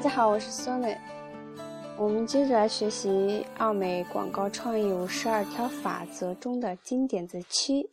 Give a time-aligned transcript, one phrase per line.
[0.00, 0.96] 大家好，我是 Sony。
[1.98, 7.90] 我们接着来学习奥美广告创意五十二条法则中的金点子七。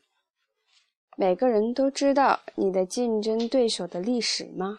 [1.18, 4.78] 每个人都知道你的竞争对手的历史吗？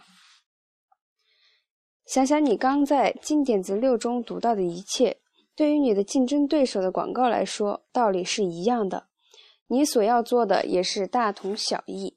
[2.06, 5.18] 想想你刚在金点子六中读到的一切，
[5.54, 9.08] 对于你的竞争对手的广告来说，道理是一样的。
[9.66, 12.16] 你所要做的也是大同小异。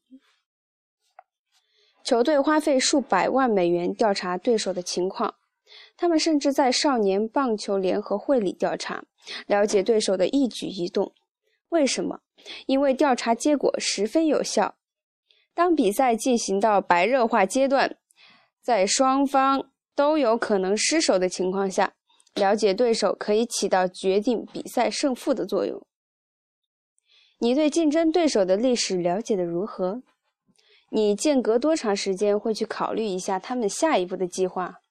[2.12, 5.36] 球队花费数百万美元调查对手的情况，
[5.96, 9.06] 他们甚至在少年棒球联合会里调查，
[9.48, 11.14] 了解对手的一举一动。
[11.70, 12.20] 为什么？
[12.66, 14.76] 因为调查结果十分有效。
[15.54, 17.96] 当比赛进行到白热化阶段，
[18.62, 21.94] 在双方都有可能失手的情况下，
[22.36, 25.82] 了解对手可以起到决定比赛胜负的作用。
[27.40, 30.04] 你对竞争对手的历史了解的如何？
[30.94, 34.82] 你间隔多长时间会去考虑一下他们下一步的计划？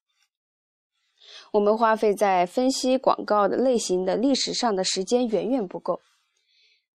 [1.52, 6.00] 我们花费在分析广告的类型的历史上的时间远远不够。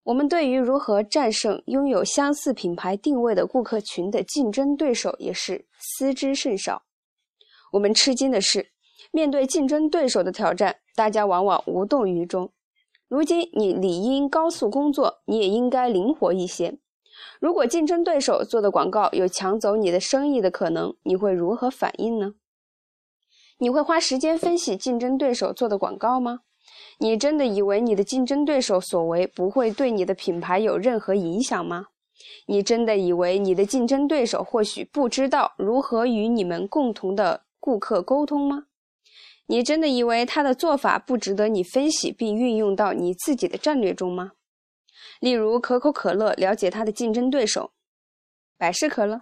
[0.05, 6.81] 我们对于如何战胜拥有相似品牌定位的顾客群的竞争对手也是思之甚少。
[7.73, 8.71] 我们吃惊的是，
[9.11, 12.52] 面对竞争对手的挑战，大家往往无动于衷。
[13.08, 16.80] 如今你理应高速工作，你也应该灵活一些。
[17.39, 22.33] 如果竞争对手做的广告有抢走你的生意的可能，你会如何反应呢？
[23.58, 26.41] 你会花时间分析竞争对手做的广告吗？
[26.99, 31.88] 你真的以为你的竞争对手所为不会对你的品牌有任何影响吗？
[32.47, 38.66] 你真的以为你的竞争对手或许不知道如何与你们共同的顾客沟通吗？
[39.47, 44.31] 你真的以为他的做法不值得你分析并运用到你自己的战略中吗？
[45.20, 47.72] 例如，可口可乐了解它的竞争对手
[48.58, 49.22] 百事可乐。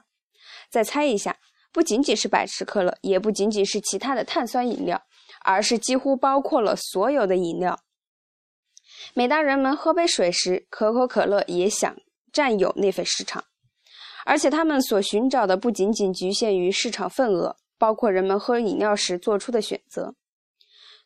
[0.70, 1.38] 再猜一下，
[1.72, 5.04] 不仅仅是百事可乐，也不仅仅是其他的碳酸饮料，
[5.44, 7.80] 而是几乎包括了所有的饮料。
[9.14, 11.96] 每当人们喝杯水时，可口可乐也想
[12.32, 13.44] 占有那份市场，
[14.26, 20.16] 而且他们所寻找的不仅仅局限于市场份额，包括人们喝饮料时做出的选择。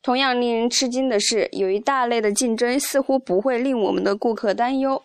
[0.02, 5.04] 同样令人吃惊的是，有一大类的竞争似乎不会令我们的顾客担忧，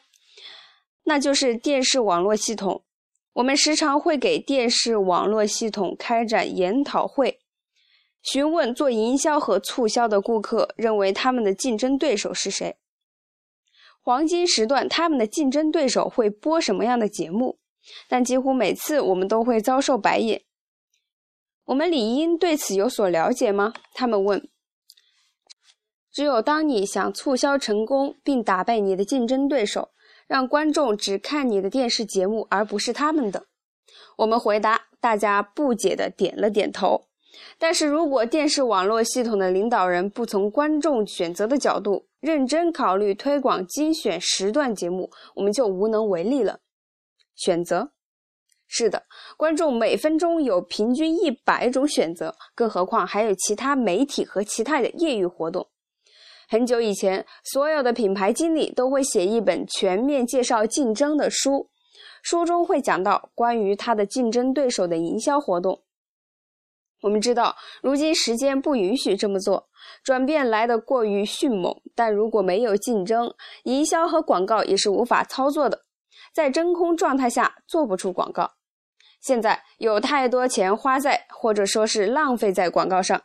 [1.05, 2.85] 那就是电视网络系统。
[3.35, 7.41] 我们时常会给电视网络系统开展研讨会，
[8.23, 12.77] 询问做营销和促销的顾客认为他们的竞争对手是谁，
[14.03, 17.59] 黄金时段他们的竞争对手会播什么样的节目。
[18.09, 20.43] 但几乎每次我们都会遭受白眼。
[21.65, 23.73] 我们理应对此有所了解吗？
[23.95, 24.52] 他们问。
[26.13, 29.89] 只有当你想促销成功，并打败你的竞争对手，
[30.27, 33.47] 让观众只看你的电视节目而不是他们的，
[34.19, 37.07] 我们回答，大家不解地点了点头。
[37.59, 46.61] 但是如果电视网络系统的领导人不从观众选择的角度认真考虑推广精选时段节目，我们就无能为力了。
[47.35, 47.93] 选择？
[48.69, 49.05] 是的，
[49.39, 55.67] 观众每分钟有平均一百种选择，更何况还有其他媒体和其他的业余活动。
[56.49, 61.71] 很久以前，所有的品牌经理都会写一本全面介绍竞争的书，
[62.23, 65.83] 书中会讲到关于他的竞争对手的营销活动。
[67.03, 69.69] 我们知道，如今时间不允许这么做，
[70.05, 71.75] 转变来得过于迅猛。
[71.97, 75.83] 但如果没有竞争，营销和广告也是无法操作的，
[76.33, 78.53] 在真空状态下做不出广告。
[79.21, 83.21] 现在有太多钱花在，或者说是浪费在广告上。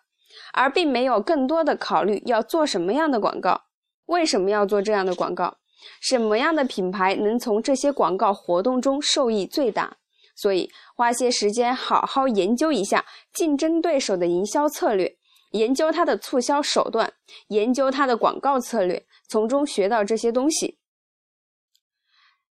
[0.53, 3.65] 而并没有更多的考虑要做什么样的广告，
[4.05, 5.57] 为什么要做这样的广告，
[6.01, 9.97] 什么样的品牌能从这些广告活动中受益最大？
[10.35, 15.17] 所以花些时间好好研究一下竞争对手的营销策略，
[15.51, 17.11] 研究他的促销手段，
[17.47, 20.77] 研究他的广告策略，从中学到这些东西。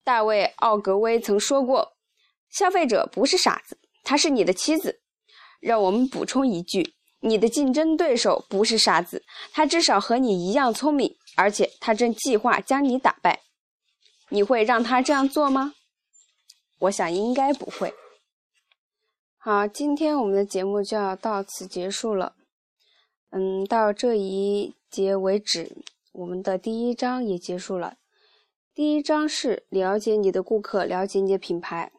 [0.04, 1.98] 大卫·奥格威曾说过
[2.50, 5.02] ：“消费者不是傻子，他是你的妻子。”
[5.62, 6.97] 让我们补充一句。
[7.28, 13.42] 你的竞争对手不是傻子，他至少和你一样聪明，而且他正计划将你打败。
[14.30, 15.74] 你会让他这样做吗？
[16.80, 17.94] 我想应该不会。
[19.38, 22.36] 好，今天我们的节目就要到此结束了。
[23.32, 25.78] 嗯，到这一节为止，
[26.14, 27.98] 我们的第一章也结束了。
[28.74, 31.92] 第一章是了解你的顾客，了解你的品牌。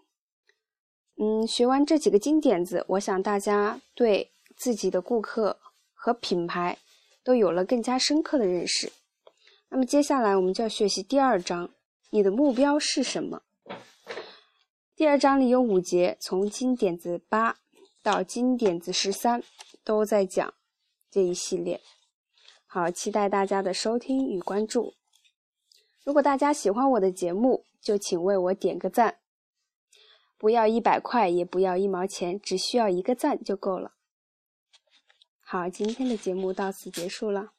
[1.20, 4.32] 嗯，学完这几个金点子，我想大家对。
[4.58, 5.58] 自己的顾客
[5.94, 6.76] 和品牌
[7.22, 8.92] 都有了更加深刻的认识。
[9.68, 11.70] 那么接下来我们就要学习第二章，
[12.10, 13.42] 你的目标是什么？
[14.96, 17.56] 第二章里有五节，从金点子八
[18.02, 19.42] 到金点子十三
[19.84, 20.54] 都在讲
[21.10, 21.80] 这一系列。
[22.66, 24.94] 好，期待大家的收听与关注。
[26.02, 29.18] 如果大家喜欢我的节目，就请为我点个赞，
[30.36, 33.92] 不要一百块，也不要一毛钱，只需要一个赞就够了。
[35.50, 37.52] 好，今天的节目到此结束了。